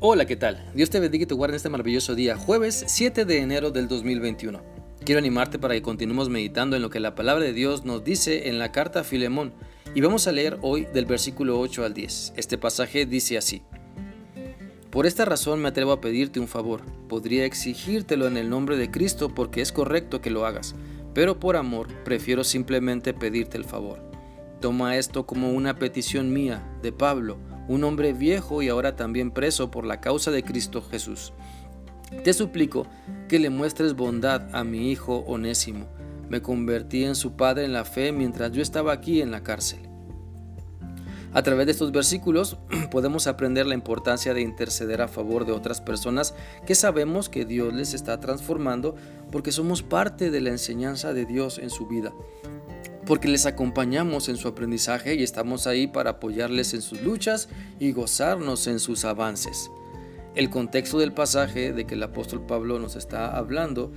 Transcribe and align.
Hola, 0.00 0.26
¿qué 0.26 0.36
tal? 0.36 0.64
Dios 0.76 0.90
te 0.90 1.00
bendiga 1.00 1.24
y 1.24 1.26
te 1.26 1.34
guarde 1.34 1.54
en 1.54 1.56
este 1.56 1.70
maravilloso 1.70 2.14
día, 2.14 2.36
jueves 2.36 2.84
7 2.86 3.24
de 3.24 3.38
enero 3.40 3.72
del 3.72 3.88
2021. 3.88 4.62
Quiero 5.04 5.18
animarte 5.18 5.58
para 5.58 5.74
que 5.74 5.82
continuemos 5.82 6.28
meditando 6.28 6.76
en 6.76 6.82
lo 6.82 6.88
que 6.88 7.00
la 7.00 7.16
palabra 7.16 7.42
de 7.42 7.52
Dios 7.52 7.84
nos 7.84 8.04
dice 8.04 8.48
en 8.48 8.60
la 8.60 8.70
carta 8.70 9.00
a 9.00 9.02
Filemón 9.02 9.52
y 9.96 10.00
vamos 10.00 10.28
a 10.28 10.32
leer 10.32 10.56
hoy 10.62 10.86
del 10.94 11.04
versículo 11.04 11.58
8 11.58 11.84
al 11.84 11.94
10. 11.94 12.34
Este 12.36 12.56
pasaje 12.56 13.06
dice 13.06 13.38
así. 13.38 13.62
Por 14.90 15.04
esta 15.04 15.24
razón 15.24 15.60
me 15.60 15.66
atrevo 15.66 15.90
a 15.90 16.00
pedirte 16.00 16.38
un 16.38 16.46
favor. 16.46 16.82
Podría 17.08 17.44
exigírtelo 17.44 18.28
en 18.28 18.36
el 18.36 18.48
nombre 18.48 18.76
de 18.76 18.92
Cristo 18.92 19.34
porque 19.34 19.62
es 19.62 19.72
correcto 19.72 20.20
que 20.20 20.30
lo 20.30 20.46
hagas, 20.46 20.76
pero 21.12 21.40
por 21.40 21.56
amor 21.56 21.88
prefiero 22.04 22.44
simplemente 22.44 23.14
pedirte 23.14 23.56
el 23.56 23.64
favor. 23.64 24.00
Toma 24.60 24.96
esto 24.96 25.26
como 25.26 25.50
una 25.50 25.76
petición 25.76 26.32
mía, 26.32 26.64
de 26.82 26.92
Pablo, 26.92 27.38
un 27.68 27.84
hombre 27.84 28.12
viejo 28.12 28.62
y 28.62 28.68
ahora 28.68 28.96
también 28.96 29.30
preso 29.30 29.70
por 29.70 29.84
la 29.84 30.00
causa 30.00 30.30
de 30.30 30.42
Cristo 30.42 30.82
Jesús. 30.82 31.32
Te 32.24 32.32
suplico 32.32 32.86
que 33.28 33.38
le 33.38 33.50
muestres 33.50 33.94
bondad 33.94 34.54
a 34.54 34.64
mi 34.64 34.90
hijo 34.90 35.18
Onésimo. 35.26 35.86
Me 36.30 36.42
convertí 36.42 37.04
en 37.04 37.14
su 37.14 37.36
padre 37.36 37.64
en 37.64 37.74
la 37.74 37.84
fe 37.84 38.12
mientras 38.12 38.52
yo 38.52 38.62
estaba 38.62 38.92
aquí 38.92 39.20
en 39.20 39.30
la 39.30 39.42
cárcel. 39.42 39.80
A 41.34 41.42
través 41.42 41.66
de 41.66 41.72
estos 41.72 41.92
versículos 41.92 42.56
podemos 42.90 43.26
aprender 43.26 43.66
la 43.66 43.74
importancia 43.74 44.32
de 44.32 44.40
interceder 44.40 45.02
a 45.02 45.08
favor 45.08 45.44
de 45.44 45.52
otras 45.52 45.82
personas 45.82 46.34
que 46.66 46.74
sabemos 46.74 47.28
que 47.28 47.44
Dios 47.44 47.74
les 47.74 47.92
está 47.92 48.18
transformando 48.18 48.96
porque 49.30 49.52
somos 49.52 49.82
parte 49.82 50.30
de 50.30 50.40
la 50.40 50.50
enseñanza 50.50 51.12
de 51.12 51.26
Dios 51.26 51.58
en 51.58 51.68
su 51.68 51.86
vida 51.86 52.12
porque 53.08 53.26
les 53.26 53.46
acompañamos 53.46 54.28
en 54.28 54.36
su 54.36 54.48
aprendizaje 54.48 55.14
y 55.14 55.22
estamos 55.22 55.66
ahí 55.66 55.86
para 55.86 56.10
apoyarles 56.10 56.74
en 56.74 56.82
sus 56.82 57.00
luchas 57.00 57.48
y 57.80 57.92
gozarnos 57.92 58.66
en 58.66 58.78
sus 58.78 59.06
avances. 59.06 59.70
El 60.34 60.50
contexto 60.50 60.98
del 60.98 61.14
pasaje 61.14 61.72
de 61.72 61.86
que 61.86 61.94
el 61.94 62.02
apóstol 62.02 62.44
Pablo 62.44 62.78
nos 62.78 62.96
está 62.96 63.34
hablando 63.34 63.90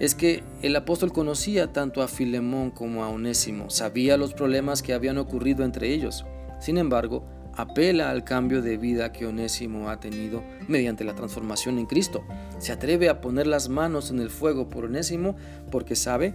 es 0.00 0.16
que 0.16 0.42
el 0.62 0.74
apóstol 0.74 1.12
conocía 1.12 1.72
tanto 1.72 2.02
a 2.02 2.08
Filemón 2.08 2.72
como 2.72 3.04
a 3.04 3.08
Onésimo, 3.08 3.70
sabía 3.70 4.16
los 4.16 4.34
problemas 4.34 4.82
que 4.82 4.94
habían 4.94 5.18
ocurrido 5.18 5.64
entre 5.64 5.94
ellos. 5.94 6.26
Sin 6.58 6.76
embargo, 6.76 7.24
apela 7.54 8.10
al 8.10 8.24
cambio 8.24 8.62
de 8.62 8.78
vida 8.78 9.12
que 9.12 9.26
Onésimo 9.26 9.90
ha 9.90 10.00
tenido 10.00 10.42
mediante 10.66 11.04
la 11.04 11.14
transformación 11.14 11.78
en 11.78 11.86
Cristo. 11.86 12.24
Se 12.58 12.72
atreve 12.72 13.10
a 13.10 13.20
poner 13.20 13.46
las 13.46 13.68
manos 13.68 14.10
en 14.10 14.18
el 14.18 14.28
fuego 14.28 14.68
por 14.68 14.86
Onésimo 14.86 15.36
porque 15.70 15.94
sabe 15.94 16.34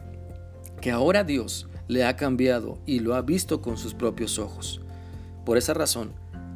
que 0.80 0.92
ahora 0.92 1.26
Dios 1.26 1.68
le 1.88 2.06
ha 2.06 2.16
cambiado 2.16 2.78
y 2.86 3.00
lo 3.00 3.16
ha 3.16 3.22
visto 3.22 3.62
con 3.62 3.78
sus 3.78 3.94
propios 3.94 4.40
ojos. 4.40 4.82
Por 5.46 5.58
esa 5.58 5.74
razón, 5.74 6.12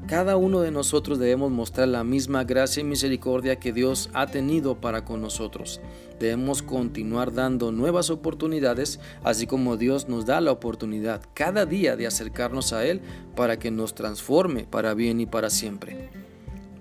cada 0.09 0.37
uno 0.37 0.61
de 0.61 0.71
nosotros 0.71 1.19
debemos 1.19 1.51
mostrar 1.51 1.87
la 1.87 2.03
misma 2.03 2.43
gracia 2.43 2.81
y 2.81 2.83
misericordia 2.83 3.59
que 3.59 3.71
Dios 3.71 4.09
ha 4.13 4.25
tenido 4.25 4.81
para 4.81 5.05
con 5.05 5.21
nosotros. 5.21 5.81
Debemos 6.19 6.63
continuar 6.63 7.31
dando 7.31 7.71
nuevas 7.71 8.09
oportunidades, 8.09 8.99
así 9.23 9.45
como 9.45 9.77
Dios 9.77 10.09
nos 10.09 10.25
da 10.25 10.41
la 10.41 10.51
oportunidad 10.51 11.21
cada 11.35 11.67
día 11.67 11.95
de 11.95 12.07
acercarnos 12.07 12.73
a 12.73 12.85
Él 12.87 13.01
para 13.35 13.59
que 13.59 13.69
nos 13.69 13.93
transforme 13.93 14.63
para 14.63 14.95
bien 14.95 15.21
y 15.21 15.27
para 15.27 15.51
siempre. 15.51 16.09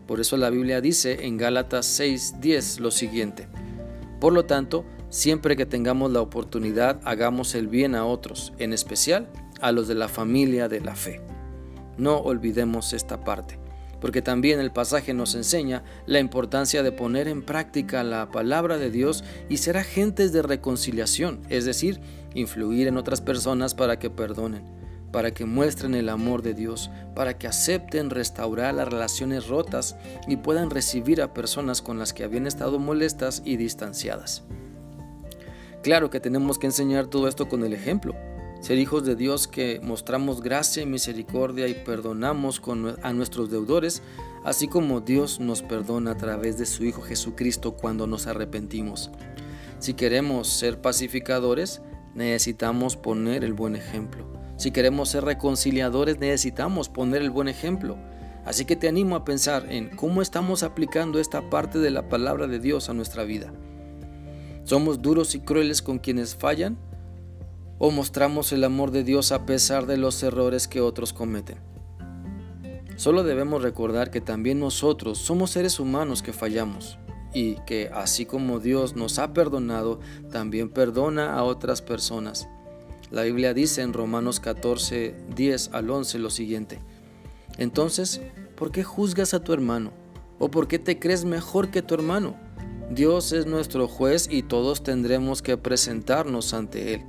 Por 0.06 0.20
eso 0.20 0.38
la 0.38 0.48
Biblia 0.48 0.80
dice 0.80 1.26
en 1.26 1.36
Gálatas 1.36 1.84
6:10 2.00 2.80
lo 2.80 2.90
siguiente. 2.90 3.46
Por 4.20 4.32
lo 4.32 4.46
tanto, 4.46 4.86
Siempre 5.10 5.56
que 5.56 5.64
tengamos 5.64 6.12
la 6.12 6.20
oportunidad, 6.20 7.00
hagamos 7.04 7.54
el 7.54 7.66
bien 7.66 7.94
a 7.94 8.04
otros, 8.04 8.52
en 8.58 8.74
especial 8.74 9.28
a 9.60 9.72
los 9.72 9.88
de 9.88 9.94
la 9.94 10.08
familia 10.08 10.68
de 10.68 10.80
la 10.80 10.94
fe. 10.94 11.22
No 11.96 12.18
olvidemos 12.18 12.92
esta 12.92 13.24
parte, 13.24 13.58
porque 14.02 14.20
también 14.20 14.60
el 14.60 14.70
pasaje 14.70 15.14
nos 15.14 15.34
enseña 15.34 15.82
la 16.04 16.20
importancia 16.20 16.82
de 16.82 16.92
poner 16.92 17.26
en 17.26 17.42
práctica 17.42 18.04
la 18.04 18.30
palabra 18.30 18.76
de 18.76 18.90
Dios 18.90 19.24
y 19.48 19.56
ser 19.56 19.78
agentes 19.78 20.32
de 20.32 20.42
reconciliación, 20.42 21.40
es 21.48 21.64
decir, 21.64 22.00
influir 22.34 22.86
en 22.86 22.98
otras 22.98 23.22
personas 23.22 23.74
para 23.74 23.98
que 23.98 24.10
perdonen, 24.10 24.62
para 25.10 25.32
que 25.32 25.46
muestren 25.46 25.94
el 25.94 26.10
amor 26.10 26.42
de 26.42 26.52
Dios, 26.52 26.90
para 27.14 27.38
que 27.38 27.46
acepten 27.46 28.10
restaurar 28.10 28.74
las 28.74 28.88
relaciones 28.88 29.48
rotas 29.48 29.96
y 30.28 30.36
puedan 30.36 30.68
recibir 30.68 31.22
a 31.22 31.32
personas 31.32 31.80
con 31.80 31.98
las 31.98 32.12
que 32.12 32.24
habían 32.24 32.46
estado 32.46 32.78
molestas 32.78 33.40
y 33.46 33.56
distanciadas. 33.56 34.44
Claro 35.82 36.10
que 36.10 36.20
tenemos 36.20 36.58
que 36.58 36.66
enseñar 36.66 37.06
todo 37.06 37.28
esto 37.28 37.48
con 37.48 37.64
el 37.64 37.72
ejemplo. 37.72 38.14
Ser 38.60 38.78
hijos 38.78 39.04
de 39.04 39.14
Dios 39.14 39.46
que 39.46 39.80
mostramos 39.82 40.42
gracia 40.42 40.82
y 40.82 40.86
misericordia 40.86 41.68
y 41.68 41.74
perdonamos 41.74 42.60
a 43.02 43.12
nuestros 43.12 43.50
deudores, 43.50 44.02
así 44.44 44.66
como 44.66 45.00
Dios 45.00 45.38
nos 45.38 45.62
perdona 45.62 46.12
a 46.12 46.16
través 46.16 46.58
de 46.58 46.66
su 46.66 46.84
Hijo 46.84 47.02
Jesucristo 47.02 47.76
cuando 47.76 48.08
nos 48.08 48.26
arrepentimos. 48.26 49.12
Si 49.78 49.94
queremos 49.94 50.48
ser 50.48 50.80
pacificadores, 50.80 51.82
necesitamos 52.16 52.96
poner 52.96 53.44
el 53.44 53.52
buen 53.52 53.76
ejemplo. 53.76 54.26
Si 54.56 54.72
queremos 54.72 55.10
ser 55.10 55.24
reconciliadores, 55.24 56.18
necesitamos 56.18 56.88
poner 56.88 57.22
el 57.22 57.30
buen 57.30 57.46
ejemplo. 57.46 57.96
Así 58.44 58.64
que 58.64 58.74
te 58.74 58.88
animo 58.88 59.14
a 59.14 59.24
pensar 59.24 59.70
en 59.70 59.94
cómo 59.94 60.20
estamos 60.20 60.64
aplicando 60.64 61.20
esta 61.20 61.48
parte 61.48 61.78
de 61.78 61.90
la 61.90 62.08
palabra 62.08 62.48
de 62.48 62.58
Dios 62.58 62.88
a 62.88 62.94
nuestra 62.94 63.22
vida. 63.22 63.52
¿Somos 64.68 65.00
duros 65.00 65.34
y 65.34 65.40
crueles 65.40 65.80
con 65.80 65.98
quienes 65.98 66.36
fallan? 66.36 66.76
¿O 67.78 67.90
mostramos 67.90 68.52
el 68.52 68.64
amor 68.64 68.90
de 68.90 69.02
Dios 69.02 69.32
a 69.32 69.46
pesar 69.46 69.86
de 69.86 69.96
los 69.96 70.22
errores 70.22 70.68
que 70.68 70.82
otros 70.82 71.14
cometen? 71.14 71.56
Solo 72.96 73.22
debemos 73.22 73.62
recordar 73.62 74.10
que 74.10 74.20
también 74.20 74.60
nosotros 74.60 75.16
somos 75.16 75.52
seres 75.52 75.80
humanos 75.80 76.20
que 76.20 76.34
fallamos 76.34 76.98
y 77.32 77.54
que 77.64 77.88
así 77.94 78.26
como 78.26 78.60
Dios 78.60 78.94
nos 78.94 79.18
ha 79.18 79.32
perdonado, 79.32 80.00
también 80.30 80.68
perdona 80.68 81.32
a 81.32 81.44
otras 81.44 81.80
personas. 81.80 82.46
La 83.10 83.22
Biblia 83.22 83.54
dice 83.54 83.80
en 83.80 83.94
Romanos 83.94 84.38
14, 84.38 85.14
10 85.34 85.70
al 85.72 85.88
11 85.88 86.18
lo 86.18 86.28
siguiente. 86.28 86.78
Entonces, 87.56 88.20
¿por 88.54 88.70
qué 88.70 88.84
juzgas 88.84 89.32
a 89.32 89.42
tu 89.42 89.54
hermano? 89.54 89.92
¿O 90.38 90.50
por 90.50 90.68
qué 90.68 90.78
te 90.78 90.98
crees 90.98 91.24
mejor 91.24 91.70
que 91.70 91.80
tu 91.80 91.94
hermano? 91.94 92.47
Dios 92.90 93.32
es 93.32 93.44
nuestro 93.44 93.86
juez 93.86 94.28
y 94.30 94.42
todos 94.42 94.82
tendremos 94.82 95.42
que 95.42 95.58
presentarnos 95.58 96.54
ante 96.54 96.94
Él. 96.94 97.04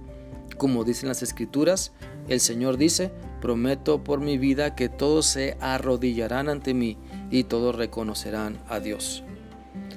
Como 0.58 0.84
dicen 0.84 1.08
las 1.08 1.24
escrituras, 1.24 1.94
el 2.28 2.42
Señor 2.42 2.78
dice, 2.78 3.14
prometo 3.40 4.04
por 4.04 4.20
mi 4.20 4.38
vida 4.38 4.76
que 4.76 4.90
todos 4.90 5.26
se 5.26 5.58
arrodillarán 5.62 6.50
ante 6.50 6.74
mí 6.74 6.98
y 7.32 7.46
todos 7.46 7.76
reconocerán 7.76 8.60
a 8.68 8.82
Dios. 8.82 9.24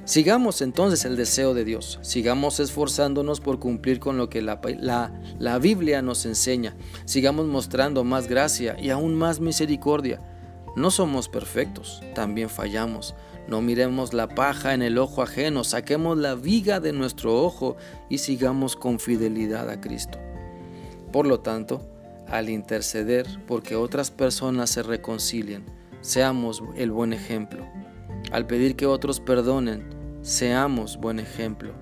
Sigamos 0.04 0.62
entonces 0.62 1.04
el 1.04 1.16
deseo 1.16 1.53
de 1.53 1.65
Dios, 1.65 1.98
sigamos 2.03 2.60
esforzándonos 2.60 3.41
por 3.41 3.59
cumplir 3.59 3.98
con 3.98 4.16
lo 4.16 4.28
que 4.28 4.42
la, 4.42 4.60
la, 5.38 5.59
Biblia 5.59 6.03
nos 6.03 6.26
enseña, 6.26 6.76
sigamos 7.04 7.47
mostrando 7.47 8.03
más 8.03 8.28
gracia 8.28 8.76
y 8.81 8.91
aún 8.91 9.15
más 9.15 9.41
misericordia. 9.41 10.21
No 10.75 10.91
somos 10.91 11.28
perfectos, 11.28 12.03
también 12.15 12.48
fallamos, 12.48 13.15
no 13.48 13.60
miremos 13.60 14.14
la 14.14 14.28
paja 14.28 14.75
en 14.75 14.82
el 14.82 14.98
ojo 14.98 15.22
ajeno, 15.22 15.64
saquemos 15.64 16.16
la 16.16 16.34
viga 16.34 16.80
de 16.80 16.92
nuestro 16.92 17.42
ojo 17.42 17.76
y 18.08 18.19
sigamos 18.19 18.76
con 18.76 19.00
fidelidad 19.00 19.69
a 19.69 19.80
Cristo. 19.80 20.19
Por 21.12 21.26
lo 21.26 21.41
tanto, 21.41 21.82
al 22.28 22.48
interceder 22.48 23.26
porque 23.47 23.76
otras 23.76 24.10
personas 24.10 24.70
se 24.70 24.82
reconcilien, 24.82 25.64
seamos 26.00 26.62
el 26.76 26.91
buen 26.91 27.12
ejemplo. 27.12 27.66
Al 28.30 28.47
pedir 28.47 28.76
que 28.76 28.86
otros 28.86 29.20
perdonen, 29.20 29.84
seamos 30.22 30.97
buen 30.97 31.19
ejemplo. 31.19 31.72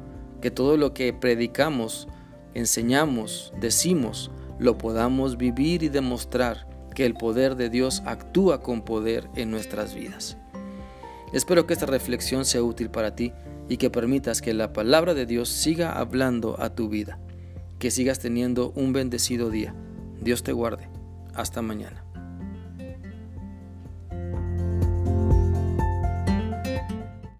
Que 0.40 0.50
todo 0.50 0.76
lo 0.76 0.94
que 0.94 1.12
predicamos, 1.12 2.08
enseñamos, 2.54 3.52
decimos, 3.60 4.30
lo 4.58 4.78
podamos 4.78 5.36
vivir 5.36 5.82
y 5.82 5.88
demostrar 5.88 6.66
que 6.94 7.06
el 7.06 7.14
poder 7.14 7.54
de 7.54 7.70
Dios 7.70 8.02
actúa 8.04 8.62
con 8.62 8.82
poder 8.82 9.28
en 9.36 9.50
nuestras 9.50 9.94
vidas. 9.94 10.39
Espero 11.32 11.66
que 11.66 11.74
esta 11.74 11.86
reflexión 11.86 12.44
sea 12.44 12.62
útil 12.62 12.90
para 12.90 13.14
ti 13.14 13.32
y 13.68 13.76
que 13.76 13.90
permitas 13.90 14.42
que 14.42 14.52
la 14.52 14.72
palabra 14.72 15.14
de 15.14 15.26
Dios 15.26 15.48
siga 15.48 15.92
hablando 15.92 16.60
a 16.60 16.74
tu 16.74 16.88
vida. 16.88 17.18
Que 17.78 17.90
sigas 17.90 18.18
teniendo 18.18 18.72
un 18.74 18.92
bendecido 18.92 19.48
día. 19.48 19.74
Dios 20.20 20.42
te 20.42 20.52
guarde. 20.52 20.88
Hasta 21.34 21.62
mañana. 21.62 22.04